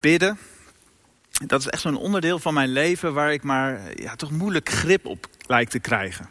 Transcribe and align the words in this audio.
Bidden, 0.00 0.38
dat 1.46 1.60
is 1.60 1.66
echt 1.66 1.82
zo'n 1.82 1.96
onderdeel 1.96 2.38
van 2.38 2.54
mijn 2.54 2.68
leven 2.68 3.14
waar 3.14 3.32
ik 3.32 3.42
maar 3.42 4.00
ja, 4.00 4.16
toch 4.16 4.30
moeilijk 4.30 4.68
grip 4.68 5.06
op 5.06 5.26
lijkt 5.46 5.70
te 5.70 5.78
krijgen. 5.78 6.28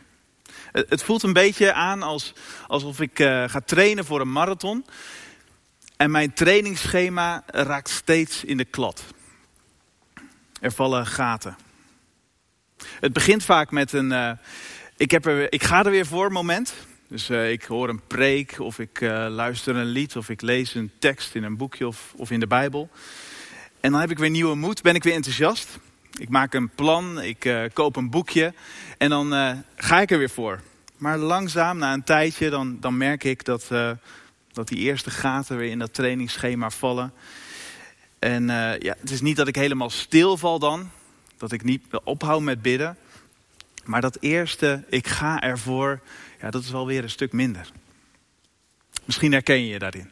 Het 0.71 1.03
voelt 1.03 1.23
een 1.23 1.33
beetje 1.33 1.74
aan 1.74 2.03
als, 2.03 2.33
alsof 2.67 3.00
ik 3.00 3.19
uh, 3.19 3.50
ga 3.50 3.61
trainen 3.66 4.05
voor 4.05 4.21
een 4.21 4.32
marathon. 4.32 4.85
En 5.97 6.11
mijn 6.11 6.33
trainingsschema 6.33 7.43
raakt 7.45 7.90
steeds 7.90 8.43
in 8.43 8.57
de 8.57 8.66
klad. 8.66 9.04
Er 10.59 10.71
vallen 10.71 11.05
gaten. 11.05 11.57
Het 12.99 13.13
begint 13.13 13.43
vaak 13.43 13.71
met 13.71 13.93
een, 13.93 14.11
uh, 14.11 14.31
ik, 14.97 15.11
heb 15.11 15.27
ik 15.27 15.63
ga 15.63 15.83
er 15.83 15.91
weer 15.91 16.05
voor 16.05 16.31
moment. 16.31 16.73
Dus 17.07 17.29
uh, 17.29 17.51
ik 17.51 17.63
hoor 17.63 17.89
een 17.89 18.07
preek 18.07 18.59
of 18.59 18.79
ik 18.79 19.01
luister 19.29 19.75
een 19.75 19.86
lied 19.86 20.15
of 20.15 20.29
ik 20.29 20.41
lees 20.41 20.75
een 20.75 20.91
tekst 20.99 21.36
in 21.36 21.43
een 21.43 21.57
boekje 21.57 21.88
of, 21.88 22.13
of 22.15 22.31
in 22.31 22.39
de 22.39 22.47
Bijbel. 22.47 22.89
En 23.80 23.91
dan 23.91 24.00
heb 24.00 24.11
ik 24.11 24.18
weer 24.18 24.30
nieuwe 24.30 24.55
moed, 24.55 24.82
ben 24.82 24.96
ik 24.96 25.04
weer 25.04 25.14
enthousiast. 25.14 25.79
Ik 26.18 26.29
maak 26.29 26.54
een 26.54 26.70
plan, 26.70 27.21
ik 27.21 27.46
uh, 27.46 27.64
koop 27.74 27.96
een 27.96 28.10
boekje 28.10 28.54
en 28.97 29.10
dan 29.10 29.64
ga 29.75 30.01
ik 30.01 30.11
er 30.11 30.18
weer 30.18 30.29
voor. 30.29 30.61
Maar 30.97 31.18
langzaam, 31.18 31.78
na 31.78 31.93
een 31.93 32.04
tijdje, 32.04 32.50
dan, 32.50 32.78
dan 32.80 32.98
merk 32.98 33.23
ik 33.23 33.46
dat, 33.46 33.68
dat 34.52 34.68
die 34.68 34.78
eerste 34.78 35.12
gaten 35.12 35.58
weer 35.58 35.70
in 35.70 35.80
dat 35.80 35.94
trainingsschema 35.94 36.70
vallen. 36.70 37.14
En 38.20 38.48
ja, 38.80 38.96
het 39.00 39.12
is 39.12 39.22
niet 39.22 39.36
dat 39.36 39.48
ik 39.48 39.56
helemaal 39.56 39.90
stilval 39.90 40.59
dan, 40.59 40.90
dat 41.38 41.52
ik 41.52 41.64
niet 41.64 41.84
ophoud 42.04 42.42
met 42.42 42.62
bidden. 42.62 42.98
Maar 43.86 44.02
dat 44.02 44.18
eerste, 44.20 44.84
ik 44.90 45.08
ga 45.08 45.42
ervoor, 45.42 46.00
ja, 46.42 46.50
dat 46.50 46.64
is 46.64 46.73
alweer 46.73 47.04
een 47.04 47.09
stuk 47.09 47.32
minder. 47.32 47.72
Misschien 49.06 49.32
herken 49.32 49.59
je 49.59 49.68
je 49.68 49.80
daarin. 49.80 50.09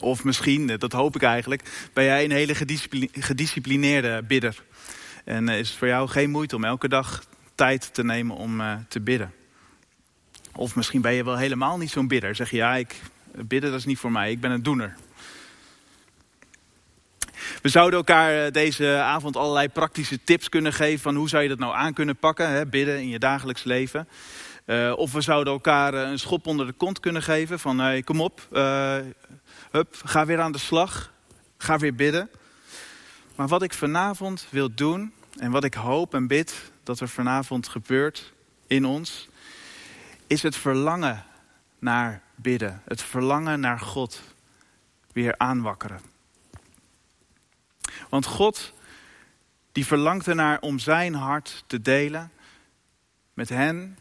Of 0.00 0.24
misschien, 0.24 0.66
dat 0.66 0.92
hoop 0.92 1.14
ik 1.14 1.22
eigenlijk, 1.22 1.90
ben 1.92 2.04
jij 2.04 2.24
een 2.24 2.30
hele 2.30 2.54
gedisciplineerde 3.12 4.22
bidder. 4.22 4.62
En 5.24 5.48
is 5.48 5.68
het 5.68 5.78
voor 5.78 5.88
jou 5.88 6.08
geen 6.08 6.30
moeite 6.30 6.56
om 6.56 6.64
elke 6.64 6.88
dag 6.88 7.22
tijd 7.54 7.94
te 7.94 8.04
nemen 8.04 8.36
om 8.36 8.60
uh, 8.60 8.72
te 8.88 9.00
bidden. 9.00 9.32
Of 10.54 10.74
misschien 10.74 11.00
ben 11.00 11.12
je 11.12 11.24
wel 11.24 11.36
helemaal 11.36 11.78
niet 11.78 11.90
zo'n 11.90 12.08
bidder. 12.08 12.34
Zeg 12.34 12.50
je, 12.50 12.56
ja, 12.56 12.76
ik, 12.76 13.00
bidden 13.32 13.70
dat 13.70 13.78
is 13.78 13.84
niet 13.84 13.98
voor 13.98 14.12
mij, 14.12 14.30
ik 14.30 14.40
ben 14.40 14.50
een 14.50 14.62
doener. 14.62 14.96
We 17.62 17.68
zouden 17.68 17.98
elkaar 17.98 18.46
eh, 18.46 18.52
deze 18.52 18.96
avond 18.96 19.36
allerlei 19.36 19.68
praktische 19.68 20.18
tips 20.24 20.48
kunnen 20.48 20.72
geven 20.72 21.00
van 21.00 21.14
hoe 21.14 21.28
zou 21.28 21.42
je 21.42 21.48
dat 21.48 21.58
nou 21.58 21.74
aan 21.74 21.92
kunnen 21.92 22.16
pakken, 22.16 22.48
hè, 22.50 22.66
bidden 22.66 23.00
in 23.00 23.08
je 23.08 23.18
dagelijks 23.18 23.64
leven. 23.64 24.08
Of 24.96 25.12
we 25.12 25.20
zouden 25.20 25.52
elkaar 25.52 25.94
een 25.94 26.18
schop 26.18 26.46
onder 26.46 26.66
de 26.66 26.72
kont 26.72 27.00
kunnen 27.00 27.22
geven 27.22 27.58
van 27.58 27.78
hey, 27.78 28.02
kom 28.02 28.20
op, 28.20 28.48
hup, 29.70 30.00
ga 30.04 30.26
weer 30.26 30.40
aan 30.40 30.52
de 30.52 30.58
slag, 30.58 31.12
ga 31.58 31.78
weer 31.78 31.94
bidden. 31.94 32.30
Maar 33.34 33.48
wat 33.48 33.62
ik 33.62 33.72
vanavond 33.72 34.46
wil 34.50 34.74
doen 34.74 35.12
en 35.38 35.50
wat 35.50 35.64
ik 35.64 35.74
hoop 35.74 36.14
en 36.14 36.26
bid 36.26 36.72
dat 36.82 37.00
er 37.00 37.08
vanavond 37.08 37.68
gebeurt 37.68 38.32
in 38.66 38.84
ons, 38.84 39.28
is 40.26 40.42
het 40.42 40.56
verlangen 40.56 41.24
naar 41.78 42.22
bidden, 42.34 42.82
het 42.84 43.02
verlangen 43.02 43.60
naar 43.60 43.80
God 43.80 44.20
weer 45.12 45.34
aanwakkeren. 45.38 46.00
Want 48.08 48.26
God, 48.26 48.72
die 49.72 49.86
verlangt 49.86 50.26
ernaar 50.26 50.60
om 50.60 50.78
zijn 50.78 51.14
hart 51.14 51.64
te 51.66 51.80
delen 51.80 52.32
met 53.34 53.48
hen 53.48 53.98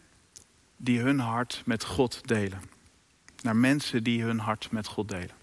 die 0.78 1.00
hun 1.00 1.20
hart 1.20 1.62
met 1.66 1.84
God 1.84 2.28
delen. 2.28 2.62
Naar 3.42 3.56
mensen 3.56 4.04
die 4.04 4.24
hun 4.24 4.40
hart 4.40 4.72
met 4.72 4.88
God 4.88 5.10
delen. 5.10 5.39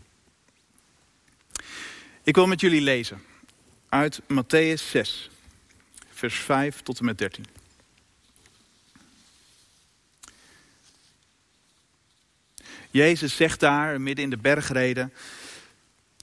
Ik 2.27 2.35
wil 2.35 2.47
met 2.47 2.61
jullie 2.61 2.81
lezen 2.81 3.23
uit 3.89 4.21
Matthäus 4.21 4.83
6, 4.91 5.31
vers 6.13 6.35
5 6.35 6.83
tot 6.83 6.99
en 6.99 7.05
met 7.05 7.19
13. 7.19 7.47
Jezus 12.91 13.37
zegt 13.37 13.61
daar, 13.61 14.01
midden 14.01 14.25
in 14.25 14.31
de 14.31 14.37
bergreden, 14.37 15.13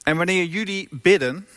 en 0.04 0.18
wanneer 0.18 0.46
jullie 0.46 0.88
bidden, 0.92 1.48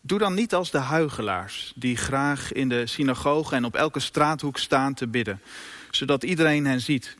Doe 0.00 0.18
dan 0.18 0.34
niet 0.34 0.54
als 0.54 0.70
de 0.70 0.78
huigelaars, 0.78 1.72
die 1.76 1.96
graag 1.96 2.52
in 2.52 2.68
de 2.68 2.86
synagoge 2.86 3.54
en 3.54 3.64
op 3.64 3.74
elke 3.74 4.00
straathoek 4.00 4.58
staan 4.58 4.94
te 4.94 5.06
bidden, 5.06 5.40
zodat 5.90 6.22
iedereen 6.22 6.66
hen 6.66 6.80
ziet. 6.80 7.16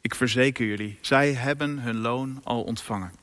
Ik 0.00 0.14
verzeker 0.14 0.66
jullie, 0.66 0.98
zij 1.00 1.32
hebben 1.32 1.78
hun 1.78 1.96
loon 1.96 2.40
al 2.44 2.62
ontvangen. 2.62 3.20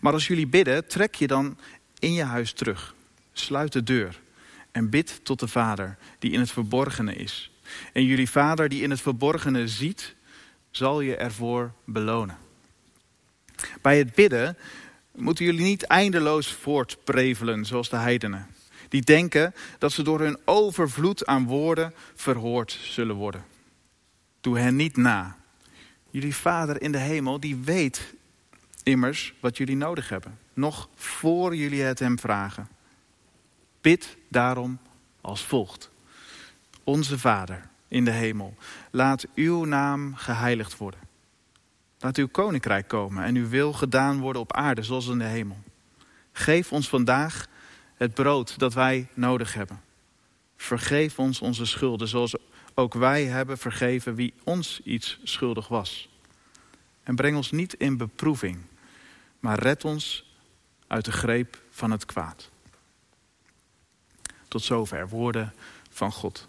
Maar 0.00 0.12
als 0.12 0.26
jullie 0.26 0.46
bidden, 0.46 0.86
trek 0.86 1.14
je 1.14 1.26
dan 1.26 1.58
in 1.98 2.12
je 2.12 2.24
huis 2.24 2.52
terug. 2.52 2.94
Sluit 3.32 3.72
de 3.72 3.82
deur 3.82 4.20
en 4.72 4.90
bid 4.90 5.20
tot 5.22 5.40
de 5.40 5.48
Vader 5.48 5.96
die 6.18 6.32
in 6.32 6.40
het 6.40 6.50
verborgene 6.50 7.14
is. 7.14 7.50
En 7.92 8.04
jullie 8.04 8.30
Vader 8.30 8.68
die 8.68 8.82
in 8.82 8.90
het 8.90 9.00
verborgene 9.00 9.68
ziet, 9.68 10.14
zal 10.70 11.00
je 11.00 11.16
ervoor 11.16 11.72
belonen. 11.84 12.38
Bij 13.82 13.98
het 13.98 14.14
bidden 14.14 14.56
moeten 15.12 15.44
jullie 15.44 15.64
niet 15.64 15.82
eindeloos 15.82 16.52
voortprevelen 16.52 17.64
zoals 17.64 17.88
de 17.88 17.96
heidenen. 17.96 18.46
Die 18.88 19.02
denken 19.02 19.54
dat 19.78 19.92
ze 19.92 20.02
door 20.02 20.20
hun 20.20 20.38
overvloed 20.44 21.26
aan 21.26 21.46
woorden 21.46 21.94
verhoord 22.14 22.78
zullen 22.82 23.16
worden. 23.16 23.44
Doe 24.40 24.58
hen 24.58 24.76
niet 24.76 24.96
na. 24.96 25.36
Jullie 26.10 26.34
vader 26.34 26.82
in 26.82 26.92
de 26.92 26.98
hemel, 26.98 27.40
die 27.40 27.56
weet 27.56 28.14
immers 28.84 29.34
wat 29.40 29.56
jullie 29.56 29.76
nodig 29.76 30.08
hebben. 30.08 30.38
Nog 30.52 30.88
voor 30.94 31.56
jullie 31.56 31.82
het 31.82 31.98
hem 31.98 32.18
vragen. 32.18 32.68
Bid 33.80 34.16
daarom 34.28 34.78
als 35.20 35.44
volgt. 35.44 35.90
Onze 36.84 37.18
vader 37.18 37.68
in 37.88 38.04
de 38.04 38.10
hemel, 38.10 38.56
laat 38.90 39.26
uw 39.34 39.64
naam 39.64 40.14
geheiligd 40.14 40.76
worden. 40.76 41.00
Laat 41.98 42.16
uw 42.16 42.28
koninkrijk 42.28 42.88
komen 42.88 43.24
en 43.24 43.36
uw 43.36 43.48
wil 43.48 43.72
gedaan 43.72 44.20
worden 44.20 44.42
op 44.42 44.52
aarde 44.52 44.82
zoals 44.82 45.08
in 45.08 45.18
de 45.18 45.24
hemel. 45.24 45.58
Geef 46.32 46.72
ons 46.72 46.88
vandaag 46.88 47.46
het 47.94 48.14
brood 48.14 48.58
dat 48.58 48.74
wij 48.74 49.08
nodig 49.14 49.54
hebben. 49.54 49.80
Vergeef 50.56 51.18
ons 51.18 51.40
onze 51.40 51.66
schulden 51.66 52.08
zoals 52.08 52.36
ook 52.74 52.94
wij 52.94 53.24
hebben 53.24 53.58
vergeven 53.58 54.14
wie 54.14 54.34
ons 54.44 54.80
iets 54.84 55.20
schuldig 55.22 55.68
was. 55.68 56.08
En 57.02 57.14
breng 57.14 57.36
ons 57.36 57.50
niet 57.50 57.74
in 57.74 57.96
beproeving, 57.96 58.58
maar 59.44 59.58
red 59.58 59.84
ons 59.84 60.24
uit 60.86 61.04
de 61.04 61.12
greep 61.12 61.62
van 61.70 61.90
het 61.90 62.06
kwaad. 62.06 62.50
Tot 64.48 64.62
zover 64.62 65.08
woorden 65.08 65.54
van 65.90 66.12
God. 66.12 66.48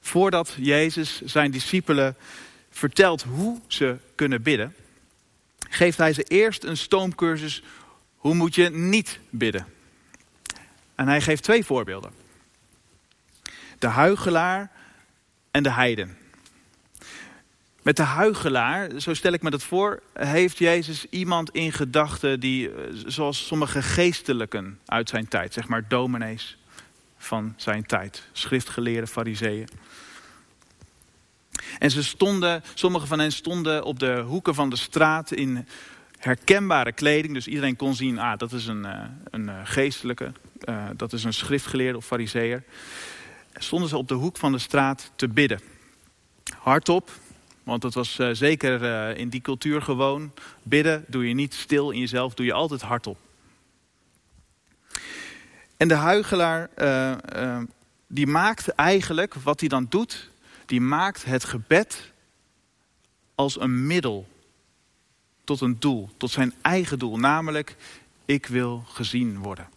voordat 0.00 0.54
Jezus 0.58 1.20
zijn 1.22 1.50
discipelen 1.50 2.16
vertelt 2.70 3.22
hoe 3.22 3.60
ze 3.66 3.96
kunnen 4.14 4.42
bidden, 4.42 4.74
geeft 5.68 5.98
hij 5.98 6.12
ze 6.12 6.22
eerst 6.22 6.64
een 6.64 6.76
stoomcursus 6.76 7.62
hoe 8.16 8.34
moet 8.34 8.54
je 8.54 8.70
niet 8.70 9.18
bidden. 9.30 9.66
En 10.94 11.08
hij 11.08 11.20
geeft 11.20 11.42
twee 11.42 11.64
voorbeelden. 11.64 12.12
De 13.78 13.86
huigelaar 13.86 14.70
en 15.50 15.62
de 15.62 15.70
heiden. 15.70 16.23
Met 17.84 17.96
de 17.96 18.02
huigelaar, 18.02 19.00
zo 19.00 19.14
stel 19.14 19.32
ik 19.32 19.42
me 19.42 19.50
dat 19.50 19.62
voor, 19.62 20.02
heeft 20.12 20.58
Jezus 20.58 21.06
iemand 21.10 21.50
in 21.50 21.72
gedachten 21.72 22.40
die, 22.40 22.70
eh, 22.70 22.74
zoals 23.06 23.46
sommige 23.46 23.82
geestelijken 23.82 24.78
uit 24.86 25.08
zijn 25.08 25.28
tijd, 25.28 25.52
zeg 25.52 25.68
maar 25.68 25.88
dominees 25.88 26.58
van 27.16 27.54
zijn 27.56 27.86
tijd, 27.86 28.28
schriftgeleerde 28.32 29.06
fariseeën. 29.06 29.68
En 31.78 31.90
ze 31.90 32.02
stonden, 32.02 32.62
sommige 32.74 33.06
van 33.06 33.18
hen 33.18 33.32
stonden 33.32 33.84
op 33.84 33.98
de 33.98 34.20
hoeken 34.20 34.54
van 34.54 34.70
de 34.70 34.76
straat 34.76 35.32
in 35.32 35.68
herkenbare 36.18 36.92
kleding. 36.92 37.34
Dus 37.34 37.46
iedereen 37.46 37.76
kon 37.76 37.94
zien, 37.94 38.18
ah, 38.18 38.38
dat 38.38 38.52
is 38.52 38.66
een, 38.66 38.84
eh, 38.84 39.00
een 39.30 39.48
eh, 39.48 39.60
geestelijke, 39.64 40.32
dat 40.96 41.12
is 41.12 41.24
een 41.24 41.34
schriftgeleerde 41.34 41.98
of 41.98 42.06
fariseer. 42.06 42.62
Stonden 43.54 43.88
ze 43.88 43.96
op 43.96 44.08
de 44.08 44.14
hoek 44.14 44.36
van 44.36 44.52
de 44.52 44.58
straat 44.58 45.10
te 45.16 45.28
bidden. 45.28 45.60
Hardop, 46.58 47.10
want 47.64 47.82
dat 47.82 47.94
was 47.94 48.18
uh, 48.18 48.28
zeker 48.32 48.82
uh, 48.82 49.18
in 49.18 49.28
die 49.28 49.40
cultuur 49.40 49.82
gewoon. 49.82 50.32
Bidden 50.62 51.04
doe 51.08 51.28
je 51.28 51.34
niet 51.34 51.54
stil 51.54 51.90
in 51.90 51.98
jezelf, 51.98 52.34
doe 52.34 52.46
je 52.46 52.52
altijd 52.52 52.82
hardop. 52.82 53.18
En 55.76 55.88
de 55.88 55.94
huigelaar, 55.94 56.70
uh, 56.78 57.62
die 58.06 58.26
maakt 58.26 58.68
eigenlijk, 58.68 59.34
wat 59.34 59.60
hij 59.60 59.68
dan 59.68 59.86
doet, 59.88 60.30
die 60.66 60.80
maakt 60.80 61.24
het 61.24 61.44
gebed 61.44 62.12
als 63.34 63.60
een 63.60 63.86
middel 63.86 64.28
tot 65.44 65.60
een 65.60 65.76
doel, 65.78 66.10
tot 66.16 66.30
zijn 66.30 66.54
eigen 66.62 66.98
doel, 66.98 67.18
namelijk 67.18 67.76
ik 68.24 68.46
wil 68.46 68.84
gezien 68.86 69.38
worden. 69.38 69.68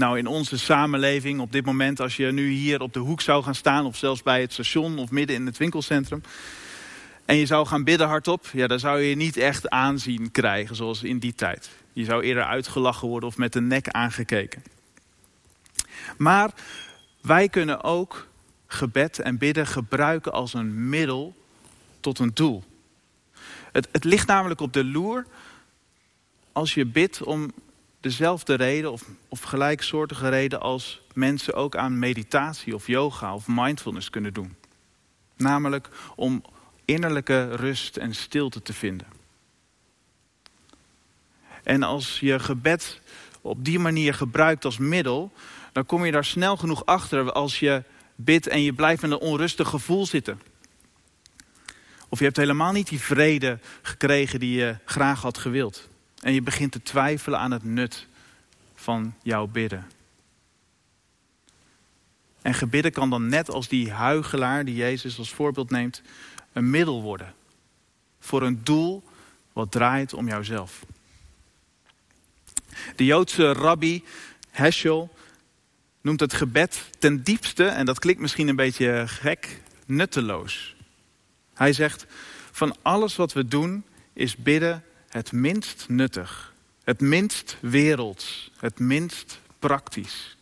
Nou, 0.00 0.18
in 0.18 0.26
onze 0.26 0.58
samenleving 0.58 1.40
op 1.40 1.52
dit 1.52 1.64
moment, 1.64 2.00
als 2.00 2.16
je 2.16 2.32
nu 2.32 2.50
hier 2.50 2.80
op 2.80 2.92
de 2.92 2.98
hoek 2.98 3.20
zou 3.20 3.42
gaan 3.42 3.54
staan, 3.54 3.86
of 3.86 3.96
zelfs 3.96 4.22
bij 4.22 4.40
het 4.40 4.52
station 4.52 4.98
of 4.98 5.10
midden 5.10 5.36
in 5.36 5.46
het 5.46 5.56
winkelcentrum, 5.56 6.22
en 7.24 7.36
je 7.36 7.46
zou 7.46 7.66
gaan 7.66 7.84
bidden 7.84 8.08
hardop, 8.08 8.46
ja, 8.52 8.66
dan 8.66 8.78
zou 8.78 9.00
je 9.00 9.16
niet 9.16 9.36
echt 9.36 9.68
aanzien 9.68 10.30
krijgen 10.30 10.76
zoals 10.76 11.02
in 11.02 11.18
die 11.18 11.34
tijd. 11.34 11.70
Je 11.92 12.04
zou 12.04 12.22
eerder 12.22 12.44
uitgelachen 12.44 13.08
worden 13.08 13.28
of 13.28 13.36
met 13.36 13.52
de 13.52 13.60
nek 13.60 13.88
aangekeken. 13.88 14.62
Maar 16.18 16.50
wij 17.22 17.48
kunnen 17.48 17.82
ook 17.82 18.26
gebed 18.66 19.18
en 19.18 19.38
bidden 19.38 19.66
gebruiken 19.66 20.32
als 20.32 20.54
een 20.54 20.88
middel 20.88 21.34
tot 22.00 22.18
een 22.18 22.34
doel. 22.34 22.64
Het, 23.72 23.88
het 23.92 24.04
ligt 24.04 24.26
namelijk 24.26 24.60
op 24.60 24.72
de 24.72 24.84
loer 24.84 25.26
als 26.52 26.74
je 26.74 26.86
bidt 26.86 27.22
om 27.22 27.52
dezelfde 28.00 28.54
reden 28.54 28.92
of, 28.92 29.04
of 29.28 29.42
gelijksoortige 29.42 30.28
reden 30.28 30.60
als 30.60 31.02
mensen 31.12 31.54
ook 31.54 31.76
aan 31.76 31.98
meditatie 31.98 32.74
of 32.74 32.86
yoga 32.86 33.34
of 33.34 33.46
mindfulness 33.48 34.10
kunnen 34.10 34.32
doen. 34.32 34.56
Namelijk 35.36 35.88
om 36.16 36.44
innerlijke 36.84 37.56
rust 37.56 37.96
en 37.96 38.14
stilte 38.14 38.62
te 38.62 38.72
vinden. 38.72 39.06
En 41.62 41.82
als 41.82 42.20
je 42.20 42.38
gebed 42.38 43.00
op 43.40 43.64
die 43.64 43.78
manier 43.78 44.14
gebruikt 44.14 44.64
als 44.64 44.78
middel, 44.78 45.32
dan 45.72 45.86
kom 45.86 46.04
je 46.04 46.12
daar 46.12 46.24
snel 46.24 46.56
genoeg 46.56 46.86
achter 46.86 47.32
als 47.32 47.58
je 47.58 47.82
bidt 48.14 48.46
en 48.46 48.62
je 48.62 48.72
blijft 48.72 49.02
in 49.02 49.10
een 49.10 49.18
onrustig 49.18 49.68
gevoel 49.68 50.06
zitten. 50.06 50.40
Of 52.08 52.18
je 52.18 52.24
hebt 52.24 52.36
helemaal 52.36 52.72
niet 52.72 52.88
die 52.88 53.00
vrede 53.00 53.58
gekregen 53.82 54.40
die 54.40 54.58
je 54.58 54.76
graag 54.84 55.22
had 55.22 55.38
gewild. 55.38 55.89
En 56.20 56.32
je 56.32 56.42
begint 56.42 56.72
te 56.72 56.82
twijfelen 56.82 57.38
aan 57.38 57.50
het 57.50 57.64
nut 57.64 58.06
van 58.74 59.14
jouw 59.22 59.46
bidden. 59.46 59.90
En 62.42 62.54
gebidden 62.54 62.92
kan 62.92 63.10
dan 63.10 63.28
net 63.28 63.50
als 63.50 63.68
die 63.68 63.92
huigelaar 63.92 64.64
die 64.64 64.74
Jezus 64.74 65.18
als 65.18 65.32
voorbeeld 65.32 65.70
neemt, 65.70 66.02
een 66.52 66.70
middel 66.70 67.02
worden. 67.02 67.34
Voor 68.20 68.42
een 68.42 68.60
doel 68.64 69.02
wat 69.52 69.70
draait 69.70 70.14
om 70.14 70.26
jouzelf. 70.26 70.84
De 72.96 73.04
Joodse 73.04 73.52
rabbi 73.52 74.04
Heschel 74.50 75.14
noemt 76.00 76.20
het 76.20 76.32
gebed 76.32 76.90
ten 76.98 77.22
diepste, 77.22 77.64
en 77.64 77.86
dat 77.86 77.98
klinkt 77.98 78.20
misschien 78.20 78.48
een 78.48 78.56
beetje 78.56 79.04
gek, 79.06 79.60
nutteloos. 79.86 80.76
Hij 81.54 81.72
zegt, 81.72 82.06
van 82.50 82.76
alles 82.82 83.16
wat 83.16 83.32
we 83.32 83.48
doen 83.48 83.84
is 84.12 84.36
bidden 84.36 84.84
het 85.10 85.32
minst 85.32 85.88
nuttig, 85.88 86.52
het 86.84 87.00
minst 87.00 87.56
werelds, 87.60 88.50
het 88.56 88.78
minst 88.78 89.40
praktisch. 89.58 90.36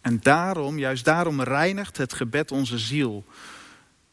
En 0.00 0.20
daarom, 0.20 0.78
juist 0.78 1.04
daarom 1.04 1.42
reinigt 1.42 1.96
het 1.96 2.12
gebed 2.12 2.50
onze 2.50 2.78
ziel. 2.78 3.24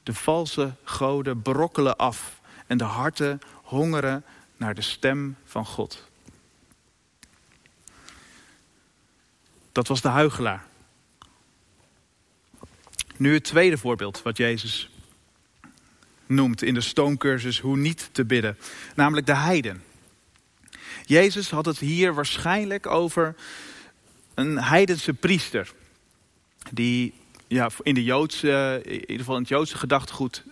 De 0.04 0.14
valse 0.14 0.74
goden 0.84 1.42
brokkelen 1.42 1.98
af 1.98 2.42
en 2.68 2.78
de 2.78 2.84
harten 2.84 3.40
hongeren 3.64 4.24
naar 4.58 4.76
de 4.76 4.82
stem 4.82 5.38
van 5.46 5.66
God. 5.66 6.04
Dat 9.72 9.88
was 9.88 10.02
de 10.02 10.08
huigelaar. 10.08 10.66
Nu 13.18 13.34
het 13.34 13.44
tweede 13.44 13.78
voorbeeld 13.78 14.22
wat 14.22 14.38
Jezus 14.38 14.90
noemt 16.26 16.64
in 16.64 16.74
de 16.74 16.82
stoomcursus 16.82 17.60
hoe 17.60 17.78
niet 17.78 18.10
te 18.12 18.26
bidden. 18.26 18.58
Namelijk 18.96 19.26
de 19.26 19.36
heiden. 19.36 19.84
Jezus 21.06 21.50
had 21.50 21.66
het 21.66 21.80
hier 21.80 22.14
waarschijnlijk 22.14 22.88
over 22.88 23.36
een 24.34 24.60
heidense 24.60 25.14
priester. 25.14 25.72
Die 26.72 27.14
ja, 27.48 27.70
in, 27.82 27.94
de 27.94 28.04
Joodse, 28.04 28.82
in 28.84 29.00
ieder 29.00 29.18
geval 29.18 29.36
in 29.36 29.42
het 29.42 29.50
Joodse 29.50 29.78
gedachtegoed 29.78 30.44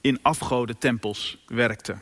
in 0.00 0.18
afgodentempels 0.22 1.38
werkte. 1.46 1.96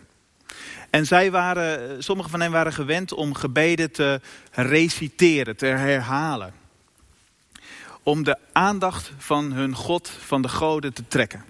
En 0.90 1.06
zij 1.06 1.30
waren, 1.30 2.02
sommige 2.02 2.28
van 2.28 2.40
hen 2.40 2.50
waren 2.50 2.72
gewend 2.72 3.12
om 3.12 3.34
gebeden 3.34 3.90
te 3.90 4.20
reciteren, 4.52 5.56
te 5.56 5.66
herhalen. 5.66 6.54
Om 8.02 8.24
de 8.24 8.38
aandacht 8.52 9.12
van 9.18 9.52
hun 9.52 9.74
God, 9.74 10.08
van 10.08 10.42
de 10.42 10.48
goden 10.48 10.92
te 10.92 11.08
trekken. 11.08 11.44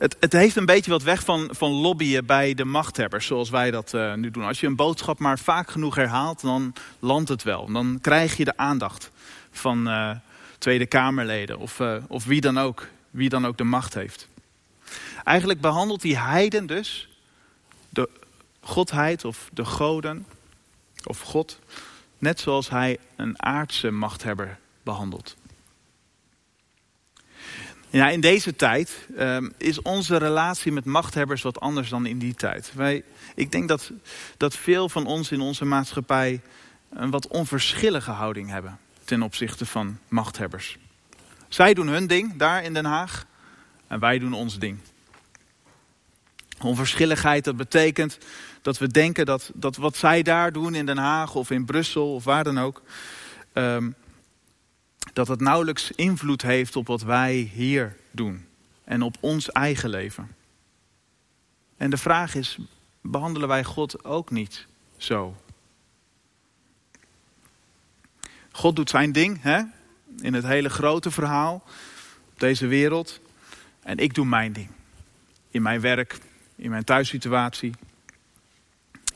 Het, 0.00 0.16
het, 0.20 0.32
heeft 0.32 0.56
een 0.56 0.66
beetje 0.66 0.90
wat 0.90 1.02
weg 1.02 1.24
van, 1.24 1.48
van 1.52 1.70
lobbyen 1.70 2.26
bij 2.26 2.54
de 2.54 2.64
machthebbers, 2.64 3.26
zoals 3.26 3.50
wij 3.50 3.70
dat 3.70 3.92
uh, 3.92 4.14
nu 4.14 4.30
doen. 4.30 4.44
Als 4.44 4.60
je 4.60 4.66
een 4.66 4.76
boodschap 4.76 5.18
maar 5.18 5.38
vaak 5.38 5.70
genoeg 5.70 5.94
herhaalt, 5.94 6.40
dan 6.40 6.72
landt 6.98 7.28
het 7.28 7.42
wel. 7.42 7.72
Dan 7.72 7.98
krijg 8.00 8.36
je 8.36 8.44
de 8.44 8.56
aandacht 8.56 9.10
van 9.50 9.88
uh, 9.88 10.10
Tweede 10.58 10.86
Kamerleden 10.86 11.58
of, 11.58 11.78
uh, 11.78 11.96
of 12.08 12.24
wie, 12.24 12.40
dan 12.40 12.58
ook, 12.58 12.88
wie 13.10 13.28
dan 13.28 13.46
ook 13.46 13.56
de 13.56 13.64
macht 13.64 13.94
heeft. 13.94 14.28
Eigenlijk 15.24 15.60
behandelt 15.60 16.00
die 16.00 16.18
heiden 16.18 16.66
dus 16.66 17.08
de 17.88 18.08
godheid 18.60 19.24
of 19.24 19.48
de 19.52 19.64
goden 19.64 20.26
of 21.04 21.20
God 21.20 21.58
net 22.18 22.40
zoals 22.40 22.70
hij 22.70 22.98
een 23.16 23.42
aardse 23.42 23.90
machthebber 23.90 24.58
behandelt. 24.82 25.36
Ja, 27.92 28.08
in 28.08 28.20
deze 28.20 28.56
tijd 28.56 29.08
um, 29.18 29.52
is 29.56 29.82
onze 29.82 30.16
relatie 30.16 30.72
met 30.72 30.84
machthebbers 30.84 31.42
wat 31.42 31.60
anders 31.60 31.88
dan 31.88 32.06
in 32.06 32.18
die 32.18 32.34
tijd. 32.34 32.72
Wij, 32.74 33.04
ik 33.34 33.52
denk 33.52 33.68
dat, 33.68 33.90
dat 34.36 34.56
veel 34.56 34.88
van 34.88 35.06
ons 35.06 35.30
in 35.30 35.40
onze 35.40 35.64
maatschappij 35.64 36.40
een 36.90 37.10
wat 37.10 37.26
onverschillige 37.26 38.10
houding 38.10 38.50
hebben 38.50 38.78
ten 39.04 39.22
opzichte 39.22 39.66
van 39.66 39.98
machthebbers. 40.08 40.78
Zij 41.48 41.74
doen 41.74 41.88
hun 41.88 42.06
ding 42.06 42.36
daar 42.36 42.64
in 42.64 42.74
Den 42.74 42.84
Haag 42.84 43.26
en 43.86 44.00
wij 44.00 44.18
doen 44.18 44.32
ons 44.32 44.58
ding. 44.58 44.78
Onverschilligheid, 46.62 47.44
dat 47.44 47.56
betekent 47.56 48.18
dat 48.62 48.78
we 48.78 48.86
denken 48.86 49.26
dat, 49.26 49.50
dat 49.54 49.76
wat 49.76 49.96
zij 49.96 50.22
daar 50.22 50.52
doen 50.52 50.74
in 50.74 50.86
Den 50.86 50.98
Haag 50.98 51.34
of 51.34 51.50
in 51.50 51.64
Brussel 51.64 52.14
of 52.14 52.24
waar 52.24 52.44
dan 52.44 52.58
ook, 52.58 52.82
um, 53.52 53.94
dat 55.12 55.28
het 55.28 55.40
nauwelijks 55.40 55.90
invloed 55.90 56.42
heeft 56.42 56.76
op 56.76 56.86
wat 56.86 57.02
wij 57.02 57.34
hier 57.34 57.96
doen 58.10 58.46
en 58.84 59.02
op 59.02 59.16
ons 59.20 59.50
eigen 59.50 59.90
leven. 59.90 60.34
En 61.76 61.90
de 61.90 61.96
vraag 61.96 62.34
is, 62.34 62.58
behandelen 63.00 63.48
wij 63.48 63.64
God 63.64 64.04
ook 64.04 64.30
niet 64.30 64.66
zo? 64.96 65.36
God 68.50 68.76
doet 68.76 68.90
zijn 68.90 69.12
ding 69.12 69.42
hè? 69.42 69.62
in 70.20 70.34
het 70.34 70.44
hele 70.44 70.70
grote 70.70 71.10
verhaal 71.10 71.62
op 72.32 72.40
deze 72.40 72.66
wereld. 72.66 73.20
En 73.82 73.98
ik 73.98 74.14
doe 74.14 74.26
mijn 74.26 74.52
ding. 74.52 74.68
In 75.50 75.62
mijn 75.62 75.80
werk, 75.80 76.18
in 76.56 76.70
mijn 76.70 76.84
thuissituatie, 76.84 77.74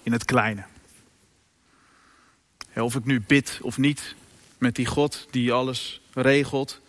in 0.03 0.13
het 0.13 0.25
kleine. 0.25 0.65
Of 2.75 2.95
ik 2.95 3.05
nu 3.05 3.21
bid 3.21 3.59
of 3.63 3.79
niet, 3.79 4.15
met 4.65 4.75
die 4.75 4.87
God 4.87 5.27
die 5.31 5.53
alles 5.53 6.01
regelt. 6.15 6.81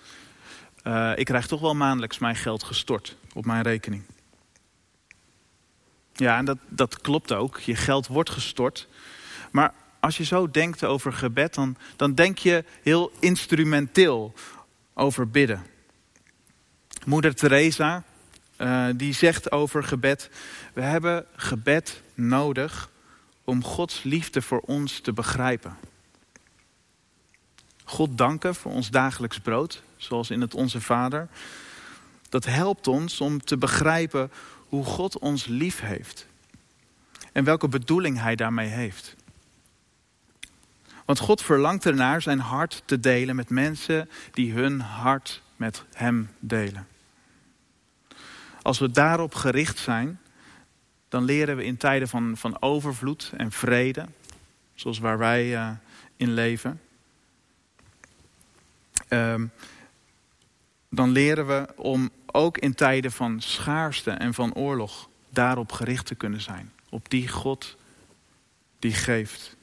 Uh, 0.83 1.11
ik 1.15 1.25
krijg 1.25 1.47
toch 1.47 1.61
wel 1.61 1.75
maandelijks 1.75 2.17
mijn 2.17 2.35
geld 2.35 2.63
gestort 2.63 3.15
op 3.33 3.45
mijn 3.45 3.63
rekening. 3.63 4.03
Ja, 6.13 6.37
en 6.37 6.45
dat, 6.45 6.57
dat 6.67 7.01
klopt 7.01 7.31
ook. 7.31 7.59
Je 7.59 7.75
geld 7.75 8.07
wordt 8.07 8.29
gestort. 8.29 8.87
Maar 9.51 9.73
als 9.99 10.17
je 10.17 10.23
zo 10.23 10.51
denkt 10.51 10.83
over 10.83 11.13
gebed, 11.13 11.53
dan, 11.53 11.77
dan 11.95 12.13
denk 12.13 12.37
je 12.37 12.63
heel 12.81 13.11
instrumenteel 13.19 14.33
over 14.93 15.29
bidden. 15.29 15.65
Moeder 17.05 17.35
Teresa, 17.35 18.03
uh, 18.57 18.87
die 18.95 19.13
zegt 19.13 19.51
over 19.51 19.83
gebed... 19.83 20.29
we 20.73 20.81
hebben 20.81 21.25
gebed 21.35 22.01
nodig 22.13 22.89
om 23.43 23.63
Gods 23.63 24.03
liefde 24.03 24.41
voor 24.41 24.59
ons 24.59 24.99
te 24.99 25.13
begrijpen. 25.13 25.77
God 27.85 28.17
danken 28.17 28.55
voor 28.55 28.71
ons 28.71 28.89
dagelijks 28.89 29.39
brood, 29.39 29.81
zoals 29.97 30.29
in 30.29 30.41
het 30.41 30.53
Onze 30.53 30.81
Vader. 30.81 31.27
Dat 32.29 32.45
helpt 32.45 32.87
ons 32.87 33.21
om 33.21 33.41
te 33.41 33.57
begrijpen 33.57 34.31
hoe 34.69 34.85
God 34.85 35.19
ons 35.19 35.45
lief 35.45 35.79
heeft. 35.79 36.27
En 37.31 37.43
welke 37.43 37.67
bedoeling 37.67 38.19
Hij 38.19 38.35
daarmee 38.35 38.67
heeft. 38.67 39.15
Want 41.05 41.19
God 41.19 41.41
verlangt 41.41 41.85
ernaar 41.85 42.21
zijn 42.21 42.39
hart 42.39 42.81
te 42.85 42.99
delen 42.99 43.35
met 43.35 43.49
mensen 43.49 44.09
die 44.31 44.53
hun 44.53 44.79
hart 44.79 45.41
met 45.55 45.83
Hem 45.93 46.29
delen. 46.39 46.87
Als 48.61 48.79
we 48.79 48.91
daarop 48.91 49.35
gericht 49.35 49.77
zijn, 49.77 50.19
dan 51.09 51.23
leren 51.23 51.57
we 51.57 51.63
in 51.63 51.77
tijden 51.77 52.07
van, 52.07 52.37
van 52.37 52.61
overvloed 52.61 53.31
en 53.37 53.51
vrede, 53.51 54.05
zoals 54.73 54.99
waar 54.99 55.17
wij 55.17 55.51
uh, 55.51 55.69
in 56.17 56.33
leven, 56.33 56.81
um, 59.09 59.51
dan 60.89 61.09
leren 61.11 61.47
we 61.47 61.67
om 61.75 62.09
ook 62.25 62.57
in 62.57 62.75
tijden 62.75 63.11
van 63.11 63.41
schaarste 63.41 64.11
en 64.11 64.33
van 64.33 64.53
oorlog 64.53 65.09
daarop 65.29 65.71
gericht 65.71 66.05
te 66.05 66.15
kunnen 66.15 66.41
zijn. 66.41 66.71
Op 66.89 67.09
die 67.09 67.27
God 67.27 67.77
die 68.79 68.93
geeft. 68.93 69.55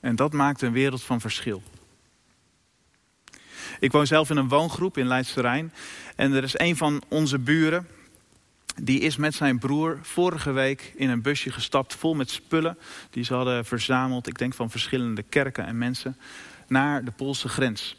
En 0.00 0.16
dat 0.16 0.32
maakt 0.32 0.62
een 0.62 0.72
wereld 0.72 1.02
van 1.02 1.20
verschil. 1.20 1.62
Ik 3.80 3.92
woon 3.92 4.06
zelf 4.06 4.30
in 4.30 4.36
een 4.36 4.48
woongroep 4.48 4.98
in 4.98 5.06
Leidse 5.06 5.40
Rijn. 5.40 5.72
En 6.16 6.32
er 6.32 6.42
is 6.42 6.58
een 6.58 6.76
van 6.76 7.02
onze 7.08 7.38
buren. 7.38 7.88
die 8.82 9.00
is 9.00 9.16
met 9.16 9.34
zijn 9.34 9.58
broer 9.58 9.98
vorige 10.02 10.52
week 10.52 10.92
in 10.96 11.10
een 11.10 11.22
busje 11.22 11.52
gestapt 11.52 11.94
vol 11.94 12.14
met 12.14 12.30
spullen 12.30 12.78
die 13.10 13.24
ze 13.24 13.34
hadden 13.34 13.64
verzameld, 13.64 14.26
ik 14.26 14.38
denk 14.38 14.54
van 14.54 14.70
verschillende 14.70 15.22
kerken 15.22 15.66
en 15.66 15.78
mensen, 15.78 16.16
naar 16.68 17.04
de 17.04 17.10
Poolse 17.10 17.48
grens. 17.48 17.96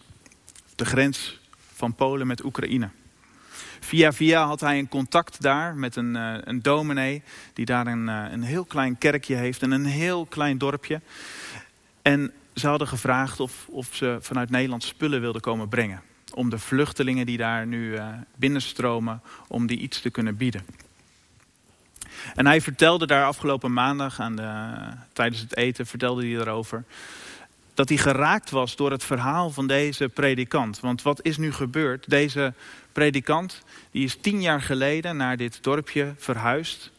De 0.76 0.86
grens 0.86 1.40
van 1.74 1.96
Polen 1.96 2.28
met 2.28 2.44
Oekraïne. 2.44 2.90
Via 3.80 4.14
via 4.14 4.46
had 4.46 4.60
hij 4.60 4.80
een 4.80 4.90
contact 4.90 5.42
daar 5.42 5.76
met 5.76 5.96
een, 5.96 6.16
uh, 6.16 6.38
een 6.44 6.62
dominee 6.62 7.24
die 7.54 7.66
daar 7.66 7.88
een, 7.88 8.08
uh, 8.08 8.26
een 8.32 8.44
heel 8.44 8.66
klein 8.66 8.98
kerkje 8.98 9.36
heeft 9.36 9.62
en 9.62 9.72
een 9.72 9.86
heel 9.86 10.26
klein 10.26 10.58
dorpje. 10.58 11.02
En 12.02 12.32
ze 12.56 12.68
hadden 12.68 12.88
gevraagd 12.88 13.40
of, 13.40 13.68
of 13.70 13.90
ze 13.92 14.18
vanuit 14.22 14.50
Nederland 14.50 14.84
spullen 14.84 15.22
wilden 15.22 15.42
komen 15.42 15.70
brengen. 15.70 16.02
Om 16.34 16.50
de 16.50 16.60
vluchtelingen 16.60 17.26
die 17.26 17.38
daar 17.38 17.68
nu 17.68 17.92
uh, 17.92 18.08
binnenstromen, 18.36 19.22
om 19.48 19.68
die 19.68 19.78
iets 19.78 20.02
te 20.02 20.10
kunnen 20.10 20.38
bieden. 20.38 20.66
En 22.36 22.46
hij 22.46 22.62
vertelde 22.62 23.08
daar 23.08 23.26
afgelopen 23.26 23.74
maandag 23.74 24.20
aan 24.20 24.36
de, 24.36 24.74
tijdens 25.14 25.42
het 25.42 25.56
eten, 25.56 25.86
vertelde 25.86 26.22
hij 26.22 26.40
erover 26.40 26.84
dat 27.76 27.90
hij 27.90 27.98
geraakt 27.98 28.50
was 28.50 28.76
door 28.76 28.92
het 28.92 29.04
verhaal 29.04 29.50
van 29.50 29.68
deze 29.68 30.10
predikant. 30.10 30.80
Want 30.80 31.02
wat 31.02 31.26
is 31.26 31.38
nu 31.38 31.52
gebeurd? 31.52 32.10
Deze 32.10 32.54
predikant 32.92 33.64
die 33.92 34.04
is 34.04 34.18
tien 34.22 34.42
jaar 34.42 34.62
geleden 34.62 35.18
naar 35.18 35.38
dit 35.38 35.64
dorpje 35.64 36.14
verhuisd 36.18 36.92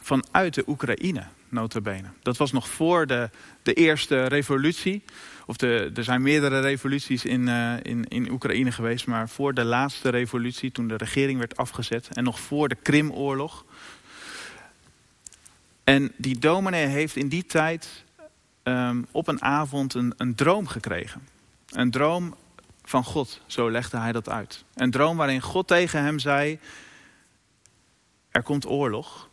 vanuit 0.00 0.54
de 0.54 0.64
Oekraïne, 0.66 1.26
notabene. 1.48 2.08
Dat 2.22 2.36
was 2.36 2.52
nog 2.52 2.68
voor 2.68 3.06
de, 3.06 3.30
de 3.62 3.72
eerste 3.72 4.26
revolutie. 4.26 5.02
Of 5.46 5.56
de, 5.56 5.90
er 5.94 6.04
zijn 6.04 6.22
meerdere 6.22 6.60
revoluties 6.60 7.24
in, 7.24 7.46
uh, 7.46 7.74
in, 7.82 8.08
in 8.08 8.30
Oekraïne 8.30 8.72
geweest, 8.72 9.06
maar 9.06 9.28
voor 9.28 9.54
de 9.54 9.64
laatste 9.64 10.08
revolutie, 10.08 10.72
toen 10.72 10.88
de 10.88 10.96
regering 10.96 11.38
werd 11.38 11.56
afgezet, 11.56 12.08
en 12.12 12.24
nog 12.24 12.40
voor 12.40 12.68
de 12.68 12.76
Krimoorlog. 12.82 13.64
En 15.84 16.12
die 16.16 16.38
dominee 16.38 16.86
heeft 16.86 17.16
in 17.16 17.28
die 17.28 17.46
tijd 17.46 18.04
um, 18.64 19.06
op 19.10 19.28
een 19.28 19.42
avond 19.42 19.94
een, 19.94 20.14
een 20.16 20.34
droom 20.34 20.66
gekregen. 20.66 21.28
Een 21.68 21.90
droom 21.90 22.34
van 22.84 23.04
God, 23.04 23.40
zo 23.46 23.70
legde 23.70 23.98
hij 23.98 24.12
dat 24.12 24.28
uit. 24.28 24.64
Een 24.74 24.90
droom 24.90 25.16
waarin 25.16 25.40
God 25.40 25.66
tegen 25.66 26.02
hem 26.02 26.18
zei, 26.18 26.58
er 28.30 28.42
komt 28.42 28.66
oorlog 28.66 29.28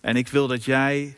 en 0.00 0.16
ik 0.16 0.28
wil 0.28 0.46
dat 0.46 0.64
jij 0.64 1.16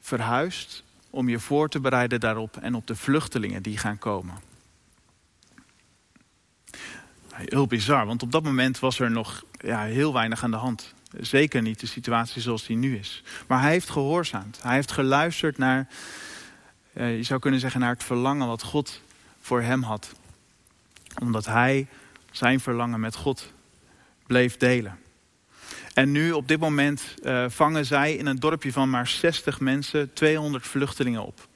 verhuist 0.00 0.84
om 1.10 1.28
je 1.28 1.38
voor 1.38 1.68
te 1.68 1.80
bereiden 1.80 2.20
daarop 2.20 2.56
en 2.56 2.74
op 2.74 2.86
de 2.86 2.96
vluchtelingen 2.96 3.62
die 3.62 3.78
gaan 3.78 3.98
komen. 3.98 4.34
Heel 7.32 7.66
bizar, 7.66 8.06
want 8.06 8.22
op 8.22 8.32
dat 8.32 8.42
moment 8.42 8.78
was 8.78 8.98
er 8.98 9.10
nog 9.10 9.44
ja, 9.58 9.82
heel 9.84 10.12
weinig 10.12 10.44
aan 10.44 10.50
de 10.50 10.56
hand. 10.56 10.94
Zeker 11.20 11.62
niet 11.62 11.80
de 11.80 11.86
situatie 11.86 12.42
zoals 12.42 12.66
die 12.66 12.76
nu 12.76 12.96
is. 12.96 13.22
Maar 13.46 13.60
hij 13.60 13.70
heeft 13.70 13.90
gehoorzaamd. 13.90 14.62
Hij 14.62 14.74
heeft 14.74 14.92
geluisterd 14.92 15.58
naar, 15.58 15.88
eh, 16.92 17.16
je 17.16 17.22
zou 17.22 17.40
kunnen 17.40 17.60
zeggen, 17.60 17.80
naar 17.80 17.92
het 17.92 18.04
verlangen 18.04 18.46
wat 18.46 18.62
God 18.62 19.00
voor 19.40 19.62
hem 19.62 19.82
had. 19.82 20.12
Omdat 21.20 21.46
hij 21.46 21.86
zijn 22.30 22.60
verlangen 22.60 23.00
met 23.00 23.14
God 23.14 23.52
bleef 24.26 24.56
delen. 24.56 24.98
En 25.94 26.12
nu 26.12 26.32
op 26.32 26.48
dit 26.48 26.60
moment 26.60 27.14
uh, 27.22 27.44
vangen 27.48 27.86
zij 27.86 28.14
in 28.14 28.26
een 28.26 28.38
dorpje 28.38 28.72
van 28.72 28.90
maar 28.90 29.06
60 29.06 29.60
mensen 29.60 30.12
200 30.12 30.66
vluchtelingen 30.66 31.26
op. 31.26 31.48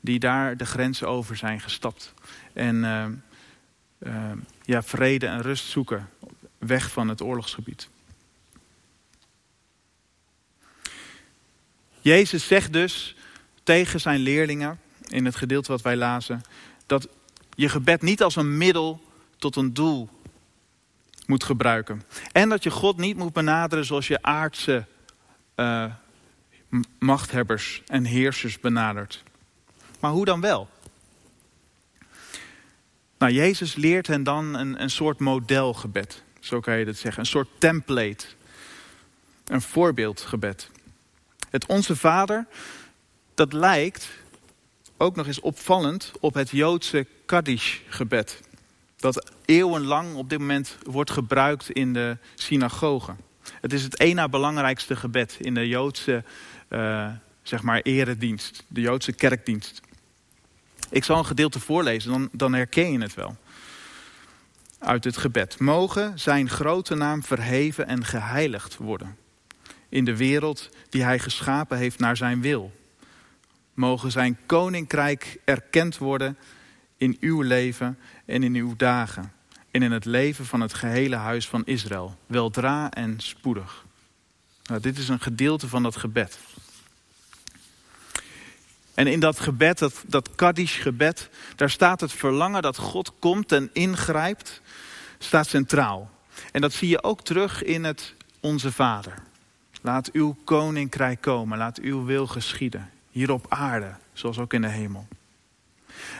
Die 0.00 0.18
daar 0.18 0.56
de 0.56 0.66
grens 0.66 1.04
over 1.04 1.36
zijn 1.36 1.60
gestapt. 1.60 2.14
En 2.52 2.76
uh, 3.98 4.32
ja, 4.62 4.82
vrede 4.82 5.26
en 5.26 5.42
rust 5.42 5.66
zoeken 5.66 6.08
weg 6.58 6.90
van 6.90 7.08
het 7.08 7.22
oorlogsgebied. 7.22 7.88
Jezus 12.00 12.46
zegt 12.46 12.72
dus 12.72 13.16
tegen 13.68 14.00
zijn 14.00 14.20
leerlingen 14.20 14.80
in 15.08 15.24
het 15.24 15.36
gedeelte 15.36 15.72
wat 15.72 15.82
wij 15.82 15.96
lazen, 15.96 16.42
dat 16.86 17.08
je 17.54 17.68
gebed 17.68 18.02
niet 18.02 18.22
als 18.22 18.36
een 18.36 18.56
middel 18.56 19.00
tot 19.36 19.56
een 19.56 19.74
doel 19.74 20.08
moet 21.26 21.44
gebruiken. 21.44 22.02
En 22.32 22.48
dat 22.48 22.62
je 22.62 22.70
God 22.70 22.96
niet 22.96 23.16
moet 23.16 23.32
benaderen 23.32 23.84
zoals 23.84 24.06
je 24.06 24.22
aardse 24.22 24.86
uh, 25.56 25.84
machthebbers 26.98 27.82
en 27.86 28.04
heersers 28.04 28.60
benadert. 28.60 29.22
Maar 30.00 30.10
hoe 30.10 30.24
dan 30.24 30.40
wel? 30.40 30.68
Nou, 33.18 33.32
Jezus 33.32 33.74
leert 33.74 34.06
hen 34.06 34.22
dan 34.22 34.54
een, 34.54 34.82
een 34.82 34.90
soort 34.90 35.18
modelgebed. 35.18 36.22
Zo 36.40 36.60
kan 36.60 36.78
je 36.78 36.84
dat 36.84 36.96
zeggen. 36.96 37.20
Een 37.20 37.28
soort 37.28 37.48
template. 37.58 38.26
Een 39.46 39.62
voorbeeldgebed. 39.62 40.70
Het 41.50 41.66
Onze 41.66 41.96
Vader, 41.96 42.46
dat 43.38 43.52
lijkt 43.52 44.08
ook 44.96 45.16
nog 45.16 45.26
eens 45.26 45.40
opvallend 45.40 46.12
op 46.20 46.34
het 46.34 46.50
Joodse 46.50 47.06
Kaddish-gebed. 47.26 48.40
Dat 48.96 49.32
eeuwenlang 49.44 50.14
op 50.14 50.30
dit 50.30 50.38
moment 50.38 50.76
wordt 50.82 51.10
gebruikt 51.10 51.70
in 51.70 51.92
de 51.92 52.16
synagogen. 52.34 53.18
Het 53.60 53.72
is 53.72 53.82
het 53.82 53.96
één 53.96 54.14
na 54.14 54.28
belangrijkste 54.28 54.96
gebed 54.96 55.36
in 55.40 55.54
de 55.54 55.68
Joodse 55.68 56.24
uh, 56.68 57.10
zeg 57.42 57.62
maar 57.62 57.80
eredienst, 57.80 58.64
de 58.68 58.80
Joodse 58.80 59.12
kerkdienst. 59.12 59.80
Ik 60.90 61.04
zal 61.04 61.18
een 61.18 61.24
gedeelte 61.24 61.60
voorlezen, 61.60 62.10
dan, 62.10 62.28
dan 62.32 62.54
herken 62.54 62.92
je 62.92 63.00
het 63.00 63.14
wel. 63.14 63.36
Uit 64.78 65.04
het 65.04 65.16
gebed. 65.16 65.58
Mogen 65.58 66.18
zijn 66.18 66.48
grote 66.48 66.94
naam 66.94 67.22
verheven 67.22 67.86
en 67.86 68.04
geheiligd 68.04 68.76
worden. 68.76 69.16
In 69.88 70.04
de 70.04 70.16
wereld 70.16 70.68
die 70.88 71.02
hij 71.02 71.18
geschapen 71.18 71.78
heeft 71.78 71.98
naar 71.98 72.16
zijn 72.16 72.40
wil. 72.40 72.72
Mogen 73.78 74.10
zijn 74.10 74.38
koninkrijk 74.46 75.38
erkend 75.44 75.98
worden 75.98 76.38
in 76.96 77.16
uw 77.20 77.42
leven 77.42 77.98
en 78.24 78.42
in 78.42 78.54
uw 78.54 78.76
dagen. 78.76 79.32
En 79.70 79.82
in 79.82 79.92
het 79.92 80.04
leven 80.04 80.46
van 80.46 80.60
het 80.60 80.74
gehele 80.74 81.16
huis 81.16 81.48
van 81.48 81.62
Israël. 81.64 82.16
Weldra 82.26 82.90
en 82.90 83.20
spoedig. 83.20 83.84
Nou, 84.64 84.80
dit 84.80 84.98
is 84.98 85.08
een 85.08 85.20
gedeelte 85.20 85.68
van 85.68 85.82
dat 85.82 85.96
gebed. 85.96 86.38
En 88.94 89.06
in 89.06 89.20
dat 89.20 89.40
gebed, 89.40 89.78
dat, 89.78 90.02
dat 90.06 90.34
Kaddish 90.34 90.82
gebed, 90.82 91.28
daar 91.56 91.70
staat 91.70 92.00
het 92.00 92.12
verlangen 92.12 92.62
dat 92.62 92.76
God 92.76 93.12
komt 93.18 93.52
en 93.52 93.70
ingrijpt, 93.72 94.60
staat 95.18 95.46
centraal. 95.46 96.10
En 96.52 96.60
dat 96.60 96.72
zie 96.72 96.88
je 96.88 97.02
ook 97.02 97.22
terug 97.22 97.62
in 97.62 97.84
het 97.84 98.14
Onze 98.40 98.72
Vader. 98.72 99.14
Laat 99.82 100.12
uw 100.12 100.36
koninkrijk 100.44 101.20
komen, 101.20 101.58
laat 101.58 101.78
uw 101.80 102.04
wil 102.04 102.26
geschieden. 102.26 102.90
Hier 103.18 103.30
op 103.30 103.46
aarde, 103.48 103.94
zoals 104.12 104.38
ook 104.38 104.52
in 104.52 104.62
de 104.62 104.68
hemel. 104.68 105.08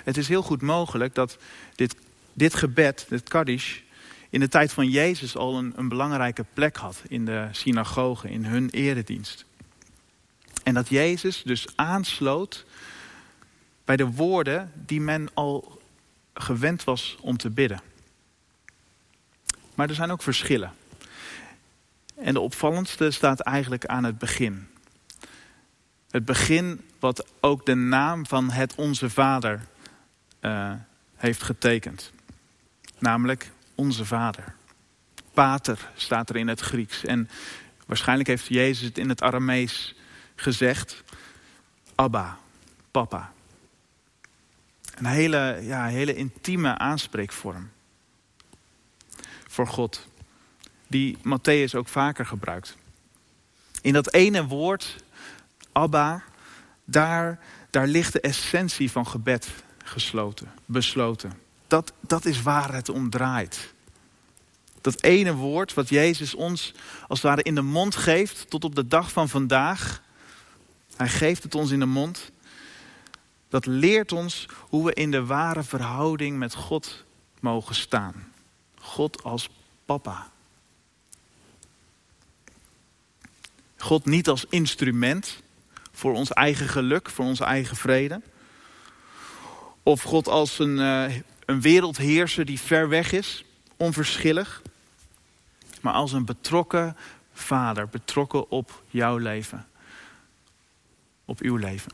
Het 0.04 0.16
is 0.16 0.28
heel 0.28 0.42
goed 0.42 0.62
mogelijk 0.62 1.14
dat 1.14 1.38
dit, 1.74 1.96
dit 2.32 2.54
gebed, 2.54 3.06
dit 3.08 3.28
Kaddish, 3.28 3.78
in 4.30 4.40
de 4.40 4.48
tijd 4.48 4.72
van 4.72 4.88
Jezus 4.88 5.36
al 5.36 5.58
een, 5.58 5.72
een 5.76 5.88
belangrijke 5.88 6.44
plek 6.52 6.76
had 6.76 7.02
in 7.08 7.24
de 7.24 7.48
synagogen, 7.50 8.30
in 8.30 8.44
hun 8.44 8.70
eredienst. 8.70 9.44
En 10.62 10.74
dat 10.74 10.88
Jezus 10.88 11.42
dus 11.42 11.66
aansloot 11.74 12.64
bij 13.84 13.96
de 13.96 14.06
woorden 14.06 14.72
die 14.74 15.00
men 15.00 15.28
al 15.34 15.80
gewend 16.34 16.84
was 16.84 17.16
om 17.20 17.36
te 17.36 17.50
bidden. 17.50 17.80
Maar 19.74 19.88
er 19.88 19.94
zijn 19.94 20.10
ook 20.10 20.22
verschillen. 20.22 20.72
En 22.16 22.34
de 22.34 22.40
opvallendste 22.40 23.10
staat 23.10 23.40
eigenlijk 23.40 23.86
aan 23.86 24.04
het 24.04 24.18
begin. 24.18 24.68
Het 26.10 26.24
begin 26.24 26.80
wat 26.98 27.26
ook 27.40 27.66
de 27.66 27.74
naam 27.74 28.26
van 28.26 28.50
het 28.50 28.74
Onze 28.74 29.10
Vader 29.10 29.66
uh, 30.40 30.72
heeft 31.16 31.42
getekend. 31.42 32.12
Namelijk 32.98 33.50
Onze 33.74 34.04
Vader. 34.04 34.54
Pater 35.32 35.90
staat 35.94 36.30
er 36.30 36.36
in 36.36 36.48
het 36.48 36.60
Grieks. 36.60 37.04
En 37.04 37.30
waarschijnlijk 37.86 38.28
heeft 38.28 38.46
Jezus 38.46 38.86
het 38.86 38.98
in 38.98 39.08
het 39.08 39.22
Aramees 39.22 39.94
gezegd. 40.34 41.02
Abba, 41.94 42.38
papa. 42.90 43.32
Een 44.94 45.06
hele, 45.06 45.58
ja, 45.62 45.86
hele 45.86 46.14
intieme 46.14 46.78
aanspreekvorm 46.78 47.70
voor 49.48 49.66
God. 49.66 50.06
Die 50.86 51.18
Matthäus 51.18 51.74
ook 51.74 51.88
vaker 51.88 52.26
gebruikt. 52.26 52.76
In 53.82 53.92
dat 53.92 54.12
ene 54.12 54.46
woord 54.46 54.96
Abba, 55.78 56.22
daar, 56.84 57.38
daar 57.70 57.86
ligt 57.86 58.12
de 58.12 58.20
essentie 58.20 58.90
van 58.90 59.06
gebed 59.06 59.48
gesloten, 59.84 60.52
besloten. 60.64 61.32
Dat, 61.66 61.92
dat 62.00 62.24
is 62.24 62.42
waar 62.42 62.74
het 62.74 62.88
om 62.88 63.10
draait. 63.10 63.74
Dat 64.80 65.02
ene 65.02 65.34
woord 65.34 65.74
wat 65.74 65.88
Jezus 65.88 66.34
ons 66.34 66.74
als 67.08 67.22
het 67.22 67.28
ware 67.28 67.42
in 67.42 67.54
de 67.54 67.62
mond 67.62 67.96
geeft 67.96 68.50
tot 68.50 68.64
op 68.64 68.74
de 68.74 68.86
dag 68.86 69.12
van 69.12 69.28
vandaag. 69.28 70.02
Hij 70.96 71.08
geeft 71.08 71.42
het 71.42 71.54
ons 71.54 71.70
in 71.70 71.78
de 71.78 71.86
mond. 71.86 72.30
Dat 73.48 73.66
leert 73.66 74.12
ons 74.12 74.48
hoe 74.58 74.84
we 74.84 74.94
in 74.94 75.10
de 75.10 75.24
ware 75.24 75.62
verhouding 75.62 76.38
met 76.38 76.54
God 76.54 77.04
mogen 77.40 77.74
staan. 77.74 78.32
God 78.80 79.22
als 79.22 79.48
papa. 79.84 80.30
God 83.76 84.04
niet 84.04 84.28
als 84.28 84.46
instrument 84.48 85.42
voor 85.98 86.14
ons 86.14 86.32
eigen 86.32 86.68
geluk, 86.68 87.10
voor 87.10 87.24
onze 87.24 87.44
eigen 87.44 87.76
vrede. 87.76 88.20
Of 89.82 90.02
God 90.02 90.28
als 90.28 90.58
een, 90.58 90.78
uh, 90.78 91.14
een 91.44 91.60
wereldheerser 91.60 92.44
die 92.44 92.60
ver 92.60 92.88
weg 92.88 93.12
is, 93.12 93.44
onverschillig. 93.76 94.62
Maar 95.80 95.92
als 95.92 96.12
een 96.12 96.24
betrokken 96.24 96.96
vader, 97.32 97.88
betrokken 97.88 98.50
op 98.50 98.82
jouw 98.88 99.16
leven. 99.16 99.66
Op 101.24 101.40
uw 101.40 101.56
leven. 101.56 101.92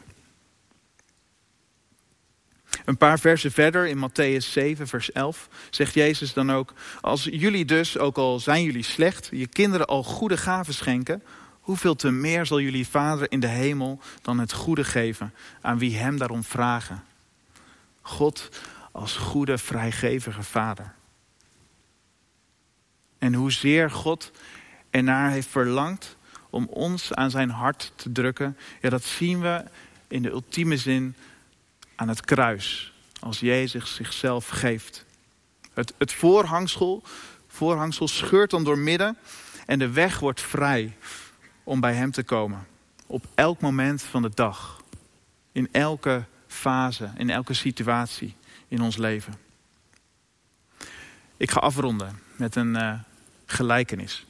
Een 2.84 2.96
paar 2.96 3.18
versen 3.18 3.52
verder 3.52 3.86
in 3.86 4.08
Matthäus 4.08 4.50
7, 4.50 4.86
vers 4.86 5.12
11, 5.12 5.48
zegt 5.70 5.94
Jezus 5.94 6.32
dan 6.32 6.52
ook: 6.52 6.72
Als 7.00 7.24
jullie 7.24 7.64
dus, 7.64 7.98
ook 7.98 8.16
al 8.16 8.40
zijn 8.40 8.62
jullie 8.62 8.82
slecht, 8.82 9.28
je 9.30 9.46
kinderen 9.46 9.86
al 9.86 10.02
goede 10.02 10.36
gaven 10.36 10.74
schenken, 10.74 11.22
hoeveel 11.64 11.94
te 11.94 12.10
meer 12.10 12.46
zal 12.46 12.60
jullie 12.60 12.88
Vader 12.88 13.30
in 13.30 13.40
de 13.40 13.46
hemel 13.46 14.00
dan 14.22 14.38
het 14.38 14.52
goede 14.52 14.84
geven 14.84 15.34
aan 15.60 15.78
wie 15.78 15.96
hem 15.96 16.18
daarom 16.18 16.44
vragen? 16.44 17.04
God 18.00 18.48
als 18.92 19.16
goede, 19.16 19.58
vrijgevige 19.58 20.42
Vader. 20.42 20.94
En 23.18 23.34
hoezeer 23.34 23.90
God 23.90 24.30
ernaar 24.90 25.30
heeft 25.30 25.48
verlangd 25.48 26.16
om 26.50 26.66
ons 26.66 27.14
aan 27.14 27.30
zijn 27.30 27.50
hart 27.50 27.92
te 27.94 28.12
drukken, 28.12 28.58
ja, 28.80 28.90
dat 28.90 29.04
zien 29.04 29.40
we 29.40 29.64
in 30.08 30.22
de 30.22 30.30
ultieme 30.30 30.76
zin 30.76 31.16
aan 31.94 32.08
het 32.08 32.20
kruis. 32.20 32.92
Als 33.20 33.40
Jezus 33.40 33.94
zichzelf 33.94 34.48
geeft. 34.48 35.04
Het, 35.72 35.94
het 35.98 36.12
voorhangsel, 36.12 37.02
voorhangsel 37.48 38.08
scheurt 38.08 38.50
dan 38.50 38.64
door 38.64 38.78
midden 38.78 39.16
en 39.66 39.78
de 39.78 39.90
weg 39.90 40.18
wordt 40.18 40.40
vrij 40.40 40.96
om 41.64 41.80
bij 41.80 41.94
Hem 41.94 42.10
te 42.10 42.22
komen. 42.22 42.66
Op 43.06 43.26
elk 43.34 43.60
moment 43.60 44.02
van 44.02 44.22
de 44.22 44.30
dag. 44.34 44.82
In 45.52 45.68
elke 45.72 46.24
fase, 46.46 47.10
in 47.16 47.30
elke 47.30 47.54
situatie 47.54 48.36
in 48.68 48.82
ons 48.82 48.96
leven. 48.96 49.34
Ik 51.36 51.50
ga 51.50 51.60
afronden 51.60 52.20
met 52.36 52.56
een 52.56 52.74
uh, 52.74 53.00
gelijkenis. 53.46 54.26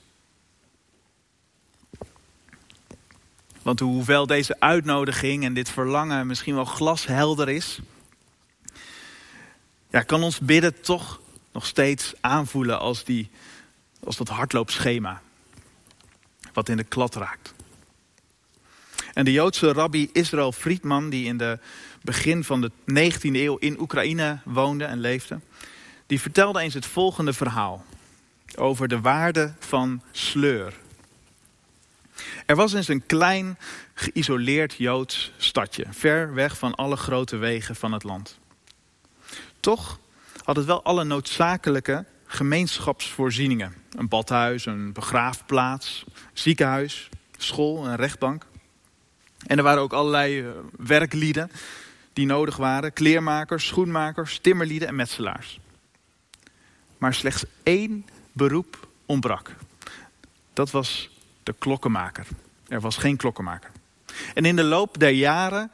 Want 3.62 3.80
hoewel 3.80 4.26
deze 4.26 4.56
uitnodiging 4.58 5.44
en 5.44 5.54
dit 5.54 5.70
verlangen 5.70 6.26
misschien 6.26 6.54
wel 6.54 6.64
glashelder 6.64 7.48
is, 7.48 7.78
ja, 9.90 10.02
kan 10.02 10.22
ons 10.22 10.40
bidden 10.40 10.80
toch 10.80 11.20
nog 11.52 11.66
steeds 11.66 12.14
aanvoelen 12.20 12.78
als, 12.78 13.04
die, 13.04 13.30
als 14.04 14.16
dat 14.16 14.28
hardloopschema. 14.28 15.22
Wat 16.54 16.68
in 16.68 16.76
de 16.76 16.84
klad 16.84 17.14
raakt. 17.14 17.54
En 19.14 19.25
de 19.25 19.32
Joodse 19.32 19.73
rabbi 19.73 20.08
Israël 20.12 20.52
Friedman, 20.52 21.11
die 21.11 21.26
in 21.26 21.37
de 21.37 21.58
begin 22.02 22.44
van 22.44 22.61
de 22.61 22.70
19e 22.70 23.32
eeuw 23.32 23.56
in 23.56 23.80
Oekraïne 23.80 24.38
woonde 24.44 24.84
en 24.84 25.00
leefde, 25.00 25.40
die 26.06 26.20
vertelde 26.20 26.61
eens 26.61 26.75
het 26.75 26.87
volgende 26.87 27.32
verhaal 27.32 27.84
over 28.56 28.88
de 28.88 29.00
waarde 29.00 29.54
van 29.58 30.02
sleur. 30.12 30.75
Er 32.46 32.56
was 32.56 32.73
eens 32.73 32.88
een 32.88 33.06
klein, 33.06 33.58
geïsoleerd 33.94 34.75
Joods 34.75 35.32
stadje, 35.37 35.84
ver 35.90 36.34
weg 36.34 36.58
van 36.58 36.75
alle 36.75 36.96
grote 36.96 37.37
wegen 37.37 37.76
van 37.76 37.92
het 37.92 38.02
land. 38.02 38.38
Toch 39.61 39.99
had 40.44 40.56
het 40.56 40.66
wel 40.66 40.82
alle 40.82 41.04
noodzakelijke 41.04 42.04
gemeenschapsvoorzieningen. 42.34 43.74
Een 43.90 44.08
badhuis, 44.08 44.66
een 44.66 44.92
begraafplaats, 44.92 46.04
ziekenhuis, 46.32 47.08
school, 47.36 47.86
een 47.86 47.96
rechtbank. 47.96 48.46
En 49.46 49.56
er 49.56 49.62
waren 49.62 49.82
ook 49.82 49.92
allerlei 49.92 50.40
eh, 50.40 50.48
werklieden 50.76 51.50
die 52.12 52.26
nodig 52.26 52.56
waren. 52.56 52.92
Kleermakers, 52.92 53.66
schoenmakers, 53.66 54.38
timmerlieden 54.38 54.88
en 54.88 54.94
metselaars. 54.94 55.60
Maar 56.99 57.14
slechts 57.14 57.44
één 57.62 58.06
beroep 58.32 58.88
ontbrak. 59.06 59.54
Dat 60.52 60.70
was 60.70 61.10
de 61.42 61.54
klokkenmaker. 61.58 62.26
Er 62.68 62.80
was 62.80 62.97
geen 62.97 63.16
klokkenmaker. 63.16 63.70
En 64.34 64.44
in 64.44 64.56
de 64.56 64.64
loop 64.64 64.99
der 64.99 65.10
jaren 65.10 65.70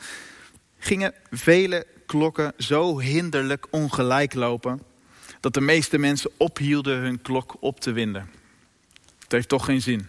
gingen 0.78 1.14
vele 1.30 1.86
klokken 2.06 2.52
zo 2.58 2.98
hinderlijk 2.98 3.66
ongelijk 3.70 4.34
lopen 4.34 4.82
dat 5.40 5.54
de 5.54 5.60
meeste 5.60 5.98
mensen 5.98 6.30
ophielden 6.36 6.98
hun 6.98 7.22
klok 7.22 7.56
op 7.60 7.80
te 7.80 7.92
winden. 7.92 8.30
Het 9.18 9.32
heeft 9.32 9.48
toch 9.48 9.64
geen 9.64 9.82
zin. 9.82 10.06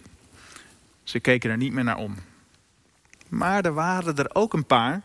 Ze 1.03 1.19
keken 1.19 1.49
er 1.49 1.57
niet 1.57 1.73
meer 1.73 1.83
naar 1.83 1.97
om. 1.97 2.15
Maar 3.27 3.65
er 3.65 3.73
waren 3.73 4.15
er 4.15 4.35
ook 4.35 4.53
een 4.53 4.65
paar 4.65 5.01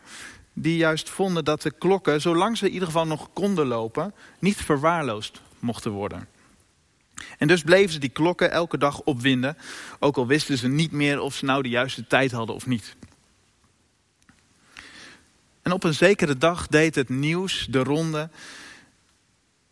die 0.52 0.76
juist 0.76 1.10
vonden 1.10 1.44
dat 1.44 1.62
de 1.62 1.70
klokken, 1.70 2.20
zolang 2.20 2.56
ze 2.56 2.66
in 2.66 2.72
ieder 2.72 2.86
geval 2.86 3.06
nog 3.06 3.28
konden 3.32 3.66
lopen, 3.66 4.14
niet 4.38 4.56
verwaarloosd 4.56 5.40
mochten 5.58 5.90
worden. 5.90 6.28
En 7.38 7.48
dus 7.48 7.62
bleven 7.62 7.92
ze 7.92 7.98
die 7.98 8.10
klokken 8.10 8.50
elke 8.50 8.78
dag 8.78 9.00
opwinden, 9.00 9.56
ook 9.98 10.16
al 10.16 10.26
wisten 10.26 10.58
ze 10.58 10.68
niet 10.68 10.92
meer 10.92 11.20
of 11.20 11.34
ze 11.34 11.44
nou 11.44 11.62
de 11.62 11.68
juiste 11.68 12.06
tijd 12.06 12.32
hadden 12.32 12.54
of 12.54 12.66
niet. 12.66 12.96
En 15.62 15.72
op 15.72 15.84
een 15.84 15.94
zekere 15.94 16.38
dag 16.38 16.66
deed 16.66 16.94
het 16.94 17.08
nieuws 17.08 17.66
de 17.70 17.82
ronde 17.82 18.30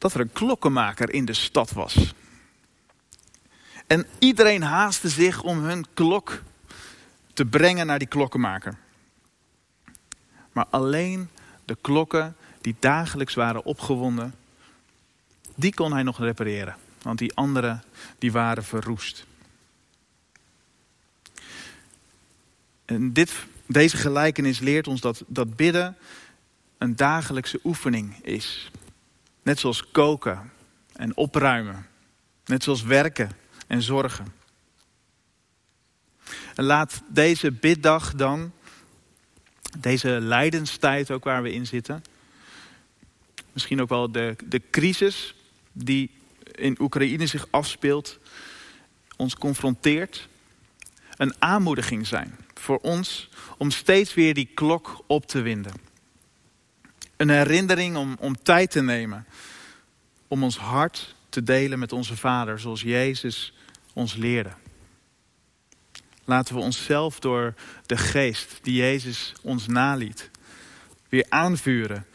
dat 0.04 0.14
er 0.14 0.20
een 0.20 0.32
klokkenmaker 0.32 1.12
in 1.12 1.24
de 1.24 1.32
stad 1.32 1.70
was. 1.72 2.14
En 3.86 4.06
iedereen 4.18 4.62
haastte 4.62 5.08
zich 5.08 5.42
om 5.42 5.58
hun 5.58 5.86
klok 5.94 6.42
te 7.32 7.44
brengen 7.44 7.86
naar 7.86 7.98
die 7.98 8.08
klokkenmaker. 8.08 8.76
Maar 10.52 10.66
alleen 10.70 11.28
de 11.64 11.76
klokken 11.80 12.36
die 12.60 12.76
dagelijks 12.78 13.34
waren 13.34 13.64
opgewonden, 13.64 14.34
die 15.54 15.74
kon 15.74 15.92
hij 15.92 16.02
nog 16.02 16.18
repareren. 16.18 16.76
Want 17.02 17.18
die 17.18 17.34
andere 17.34 17.80
die 18.18 18.32
waren 18.32 18.64
verroest. 18.64 19.26
En 22.84 23.12
dit, 23.12 23.32
deze 23.66 23.96
gelijkenis 23.96 24.58
leert 24.58 24.88
ons 24.88 25.00
dat, 25.00 25.24
dat 25.26 25.56
bidden 25.56 25.96
een 26.78 26.96
dagelijkse 26.96 27.60
oefening 27.62 28.24
is. 28.24 28.70
Net 29.44 29.58
zoals 29.58 29.90
koken 29.90 30.52
en 30.92 31.16
opruimen. 31.16 31.86
Net 32.44 32.62
zoals 32.62 32.82
werken 32.82 33.30
en 33.66 33.82
zorgen. 33.82 34.26
En 36.54 36.64
laat 36.64 37.02
deze 37.08 37.52
biddag 37.52 38.14
dan, 38.14 38.52
deze 39.78 40.08
lijdenstijd 40.08 41.10
ook 41.10 41.24
waar 41.24 41.42
we 41.42 41.52
in 41.52 41.66
zitten, 41.66 42.04
misschien 43.52 43.80
ook 43.80 43.88
wel 43.88 44.12
de, 44.12 44.36
de 44.44 44.62
crisis 44.70 45.34
die 45.72 46.10
in 46.52 46.76
Oekraïne 46.80 47.26
zich 47.26 47.46
afspeelt, 47.50 48.18
ons 49.16 49.34
confronteert, 49.34 50.28
een 51.16 51.34
aanmoediging 51.38 52.06
zijn 52.06 52.36
voor 52.54 52.78
ons 52.78 53.28
om 53.58 53.70
steeds 53.70 54.14
weer 54.14 54.34
die 54.34 54.50
klok 54.54 55.04
op 55.06 55.26
te 55.26 55.40
winden. 55.40 55.72
Een 57.24 57.30
herinnering 57.30 57.96
om, 57.96 58.16
om 58.20 58.42
tijd 58.42 58.70
te 58.70 58.82
nemen, 58.82 59.26
om 60.28 60.42
ons 60.42 60.56
hart 60.58 61.14
te 61.28 61.42
delen 61.42 61.78
met 61.78 61.92
onze 61.92 62.16
Vader, 62.16 62.60
zoals 62.60 62.82
Jezus 62.82 63.52
ons 63.92 64.14
leerde. 64.14 64.50
Laten 66.24 66.54
we 66.54 66.60
onszelf 66.60 67.20
door 67.20 67.54
de 67.86 67.96
geest 67.96 68.58
die 68.62 68.74
Jezus 68.74 69.32
ons 69.42 69.66
naliet, 69.66 70.30
weer 71.08 71.26
aanvuren 71.28 72.06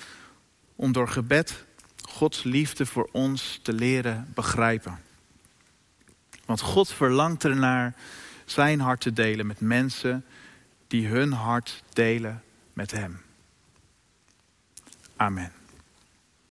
om 0.75 0.91
door 0.91 1.07
gebed 1.07 1.63
Gods 2.01 2.43
liefde 2.43 2.85
voor 2.85 3.09
ons 3.11 3.59
te 3.61 3.73
leren 3.73 4.31
begrijpen. 4.33 4.99
Want 6.45 6.61
God 6.61 6.91
verlangt 6.91 7.43
ernaar 7.43 7.95
zijn 8.45 8.79
hart 8.79 9.01
te 9.01 9.13
delen 9.13 9.47
met 9.47 9.59
mensen 9.59 10.25
die 10.87 11.07
hun 11.07 11.31
hart 11.31 11.83
delen 11.93 12.43
met 12.73 12.91
Hem. 12.91 13.27
Amen. 15.19 15.58